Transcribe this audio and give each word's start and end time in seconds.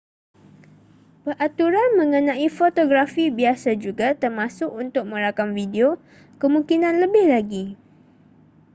peraturan 1.23 1.89
mengenai 1.99 2.47
fotografi 2.57 3.25
biasa 3.39 3.69
juga 3.85 4.07
termasuk 4.21 4.65
untuk 4.83 5.03
merakam 5.11 5.49
video 5.59 5.87
kemungkinan 6.41 6.93
lebih 7.05 7.25
lagi 7.33 7.65